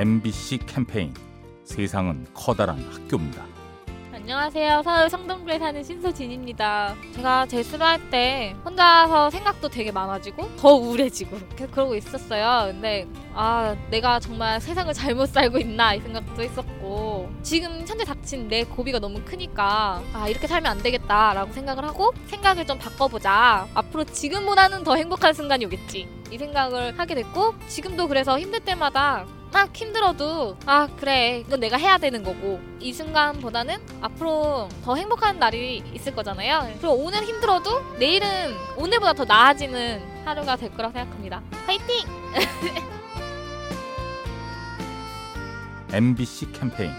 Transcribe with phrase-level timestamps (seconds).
[0.00, 1.12] MBC 캠페인
[1.62, 3.44] 세상은 커다란 학교입니다.
[4.14, 4.80] 안녕하세요.
[4.82, 6.94] 서울 성동구에 사는 신소진입니다.
[7.16, 11.36] 제가 재수를 할 때 혼자서 생각도 되게 많아지고 더 우울해지고
[11.70, 12.72] 그러고 있었어요.
[12.72, 18.64] 근데 아 내가 정말 세상을 잘못 살고 있나 이 생각도 했었고 지금 현재 닥친 내
[18.64, 23.68] 고비가 너무 크니까 아 이렇게 살면 안 되겠다라고 생각을 하고 생각을 좀 바꿔보자.
[23.74, 26.08] 앞으로 지금보다는 더 행복한 순간이 오겠지.
[26.30, 31.98] 이 생각을 하게 됐고 지금도 그래서 힘들 때마다 막 힘들어도 아 그래 이건 내가 해야
[31.98, 39.12] 되는 거고 이 순간보다는 앞으로 더 행복한 날이 있을 거잖아요 그리고 오늘 힘들어도 내일은 오늘보다
[39.12, 42.06] 더 나아지는 하루가 될 거라고 생각합니다 화이팅!
[45.92, 46.92] MBC 캠페인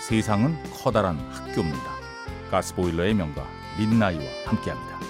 [0.00, 1.96] 세상은 커다란 학교입니다.
[2.48, 3.44] 가스보일러의 명가
[3.76, 5.00] 민나이와 함께합니다.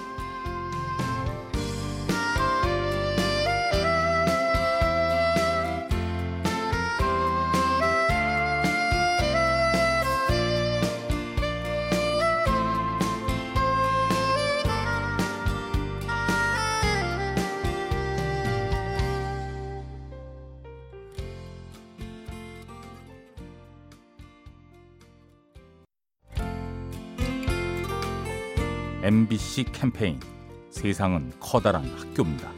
[29.06, 30.18] MBC 캠페인
[30.68, 32.50] 세상은 커다란 학교입니다.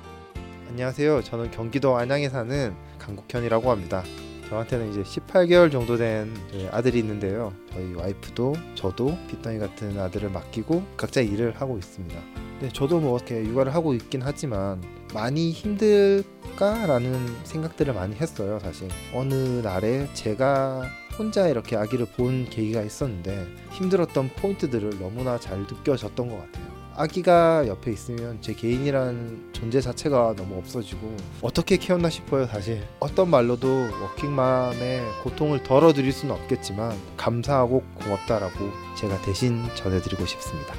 [0.71, 1.23] 안녕하세요.
[1.23, 4.03] 저는 경기도 안양에 사는 강국현이라고 합니다.
[4.49, 6.35] 저한테는 이제 18개월 정도 된
[6.71, 7.53] 아들이 있는데요.
[7.71, 12.19] 저희 와이프도 저도 빗덩이 같은 아들을 맡기고 각자 일을 하고 있습니다.
[12.63, 18.59] 네, 저도 뭐 이렇게 육아를 하고 있긴 하지만 많이 힘들까라는 생각들을 많이 했어요.
[18.63, 20.85] 사실 어느 날에 제가
[21.19, 26.79] 혼자 이렇게 아기를 본 계기가 있었는데 힘들었던 포인트들을 너무나 잘 느껴졌던 것 같아요.
[26.95, 32.87] 아기가 옆에 있으면 제 개인이라는 존재 자체가 너무 없어지고 어떻게 키웠나 싶어요 사실.
[32.99, 40.75] 어떤 말로도 워킹맘의 고통을 덜어드릴 수는 없겠지만 감사하고 고맙다라고 제가 대신 전해드리고 싶습니다.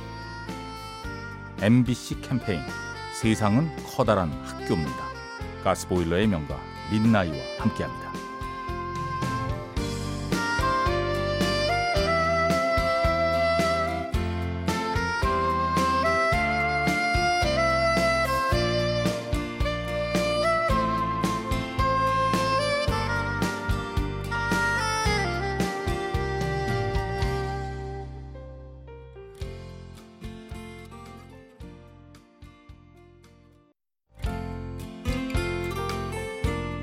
[1.62, 2.62] MBC 캠페인.
[3.14, 5.10] 세상은 커다란 학교입니다.
[5.64, 6.58] 가스보일러의 명가
[6.92, 8.19] 민나이와 함께합니다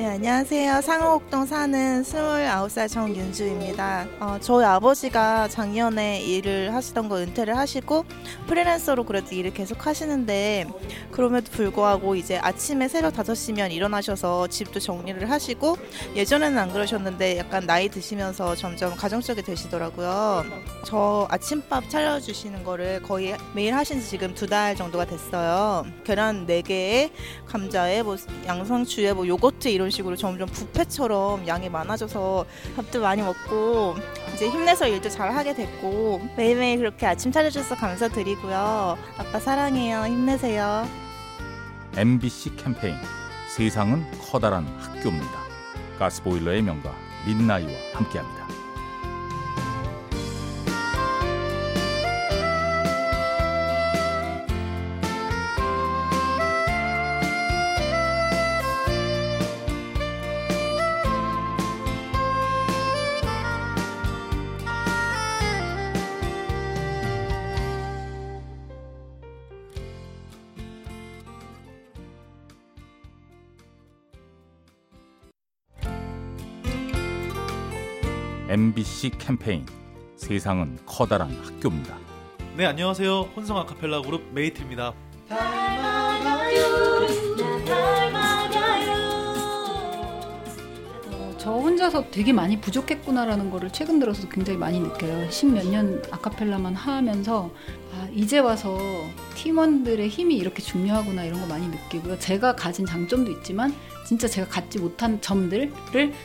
[0.00, 0.80] 네, 안녕하세요.
[0.80, 4.06] 상호옥동 사는 29살 정윤주입니다.
[4.20, 8.06] 어, 저희 아버지가 작년에 일을 하시던 거 은퇴를 하시고
[8.46, 10.66] 프리랜서로 그래도 일을 계속 하시는데
[11.10, 15.76] 그럼에도 불구하고 이제 아침에 새벽 5시면 일어나셔서 집도 정리를 하시고
[16.16, 20.46] 예전에는 안 그러셨는데 약간 나이 드시면서 점점 가정적이 되시더라고요.
[20.86, 25.84] 저 아침밥 차려주시는 거를 거의 매일 하신 지 지금 두 달 정도가 됐어요.
[26.04, 27.10] 계란 4개에
[27.44, 32.46] 감자에 뭐 양상추에 뭐 요거트 이런 식으로 점점 뷔페처럼 양이 많아져서
[32.76, 33.96] 밥도 많이 먹고
[34.34, 38.98] 이제 힘내서 일도 잘 하게 됐고 매일매일 그렇게 아침 차려줘서 감사드리고요.
[39.18, 40.04] 아빠 사랑해요.
[40.04, 40.88] 힘내세요.
[41.96, 42.96] MBC 캠페인
[43.56, 45.40] 세상은 커다란 학교입니다.
[45.98, 46.94] 가스보일러의 명가
[47.26, 48.59] 민나이와 함께합니다.
[78.50, 79.64] MBC 캠페인
[80.16, 81.96] 세상은 커다란 학교입니다.
[82.56, 84.92] 네 안녕하세요 혼성 아카펠라 그룹 메이트입니다.
[91.12, 95.30] 어, 저 혼자서 되게 많이 부족했구나라는 거를 최근 들어서 굉장히 많이 느껴요.
[95.30, 97.52] 십몇 년 아카펠라만 하면서
[97.94, 98.76] 아, 이제 와서
[99.36, 102.18] 팀원들의 힘이 이렇게 중요하구나 이런 거 많이 느끼고요.
[102.18, 103.72] 제가 가진 장점도 있지만
[104.04, 105.72] 진짜 제가 갖지 못한 점들을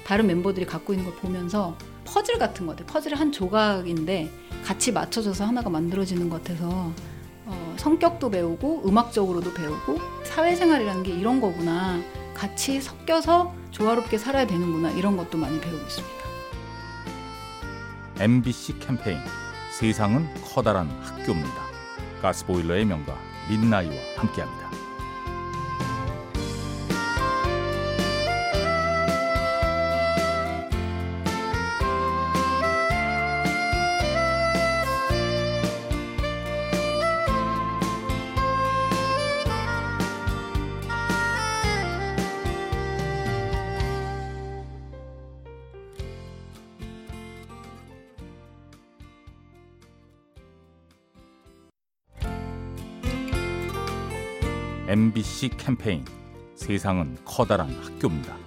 [0.04, 2.88] 다른 멤버들이 갖고 있는 걸 보면서 퍼즐 같은 것 같아요.
[2.88, 4.32] 퍼즐의 한 조각인데
[4.64, 6.92] 같이 맞춰져서 하나가 만들어지는 것 같아서
[7.46, 12.00] 어, 성격도 배우고 음악적으로도 배우고 사회생활이라는 게 이런 거구나.
[12.34, 14.92] 같이 섞여서 조화롭게 살아야 되는구나.
[14.92, 16.16] 이런 것도 많이 배우고 있습니다.
[18.20, 19.20] MBC 캠페인
[19.78, 21.66] 세상은 커다란 학교입니다.
[22.22, 23.18] 가스보일러의 명가
[23.50, 24.65] 민나이와 함께합니다.
[54.88, 56.06] MBC 캠페인
[56.54, 58.38] 세상은 커다란 학교입니다.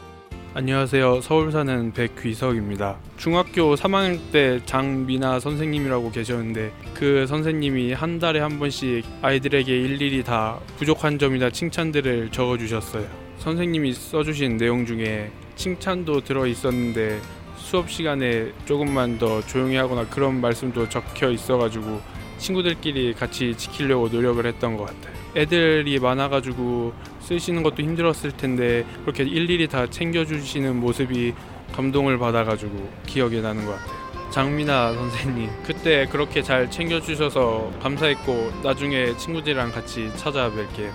[0.54, 1.20] 안녕하세요.
[1.20, 2.96] 서울 사는 백귀석입니다.
[3.16, 10.60] 중학교 3학년 때 장미나 선생님이라고 계셨는데 그 선생님이 한 달에 한 번씩 아이들에게 일일이 다
[10.78, 13.04] 부족한 점이나 칭찬들을 적어 주셨어요.
[13.38, 17.20] 선생님이 써 주신 내용 중에 칭찬도 들어 있었는데
[17.56, 22.00] 수업 시간에 조금만 더 조용히 하거나 그런 말씀도 적혀 있어 가지고
[22.38, 25.14] 친구들끼리 같이 지키려고 노력을 했던 것 같아요.
[25.36, 31.34] 애들이 많아가지고 쓰시는 것도 힘들었을 텐데 그렇게 일일이 다 챙겨주시는 모습이
[31.72, 33.98] 감동을 받아가지고 기억에 나는 것 같아요.
[34.30, 40.90] 장미나 선생님 그때 그렇게 잘 챙겨주셔서 감사했고 나중에 친구들이랑 같이 찾아뵐게요.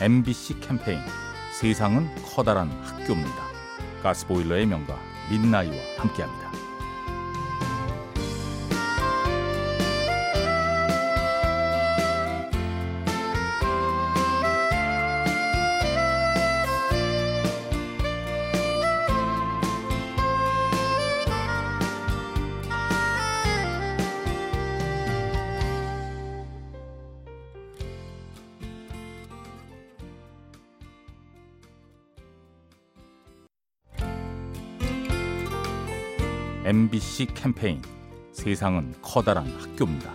[0.00, 0.98] MBC 캠페인
[1.52, 3.52] 세상은 커다란 학교입니다.
[4.02, 4.98] 가스보일러의 명가
[5.30, 6.61] 민나이와 함께합니다.
[36.64, 37.82] MBC 캠페인
[38.30, 40.14] 세상은 커다란 학교입니다.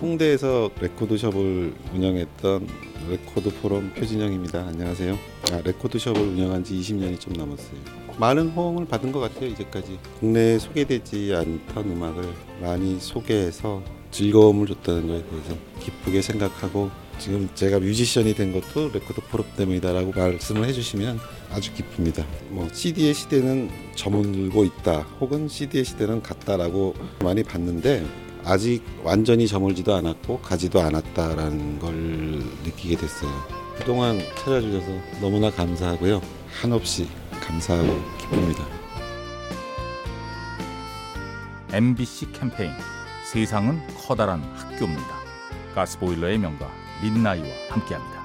[0.00, 2.68] 홍대에서 레코드숍을 운영했던
[3.10, 4.68] 레코드 포럼 표진영입니다.
[4.68, 5.18] 안녕하세요.
[5.50, 7.76] 아, 레코드숍을 운영한 지 20년이 좀 넘었어요.
[8.18, 9.48] 많은 호응을 받은 것 같아요.
[9.48, 12.24] 이제까지 국내에 소개되지 않던 음악을
[12.62, 13.82] 많이 소개해서
[14.12, 20.68] 즐거움을 줬다는 것에 대해서 기쁘게 생각하고 지금 제가 뮤지션이 된 것도 레코드 포럼 때문이다라고 말씀을
[20.68, 21.18] 해주시면
[21.54, 22.24] 아주 기쁩니다.
[22.48, 28.04] 뭐 CD의 시대는 저물고 있다, 혹은 CD의 시대는 갔다라고 많이 봤는데
[28.44, 31.94] 아직 완전히 저물지도 않았고 가지도 않았다라는 걸
[32.64, 33.30] 느끼게 됐어요.
[33.78, 36.20] 그동안 찾아주셔서 너무나 감사하고요.
[36.60, 37.08] 한없이
[37.40, 38.66] 감사하고 기쁩니다.
[41.72, 42.72] MBC 캠페인
[43.32, 45.24] 세상은 커다란 학교입니다.
[45.74, 46.68] 가스보일러의 명가
[47.02, 48.24] 민나이와 함께합니다.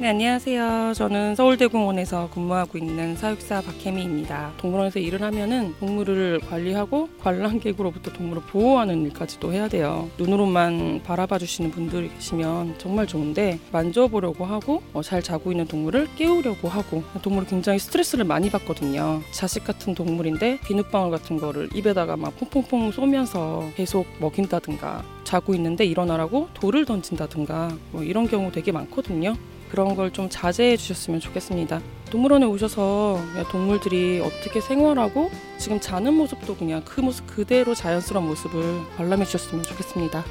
[0.00, 0.94] 네, 안녕하세요.
[0.94, 4.54] 저는 서울대공원에서 근무하고 있는 사육사 박혜미입니다.
[4.56, 10.08] 동물원에서 일을 하면은 동물을 관리하고 관람객으로부터 동물을 보호하는 일까지도 해야 돼요.
[10.16, 16.66] 눈으로만 바라봐 주시는 분들이 계시면 정말 좋은데 만져보려고 하고 어, 잘 자고 있는 동물을 깨우려고
[16.68, 19.20] 하고 동물이 굉장히 스트레스를 많이 받거든요.
[19.32, 26.48] 자식 같은 동물인데 비눗방울 같은 거를 입에다가 막 퐁퐁퐁 쏘면서 계속 먹인다든가 자고 있는데 일어나라고
[26.54, 29.36] 돌을 던진다든가 뭐 이런 경우 되게 많거든요.
[29.70, 31.80] 그런 걸 좀 자제해 주셨으면 좋겠습니다.
[32.10, 33.20] 동물원에 오셔서
[33.52, 40.24] 동물들이 어떻게 생활하고 지금 자는 모습도 그냥 그 모습 그대로 자연스러운 모습을 관람해 주셨으면 좋겠습니다.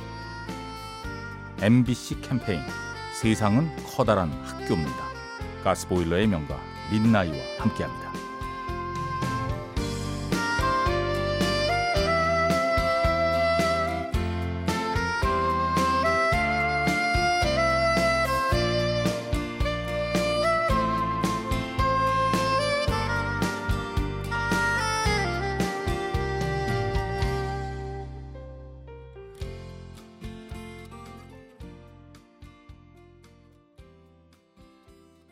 [1.61, 2.59] MBC 캠페인
[3.21, 4.95] 세상은 커다란 학교입니다.
[5.63, 6.57] 가스보일러의 명가
[6.91, 8.08] 민나이와 함께합니다.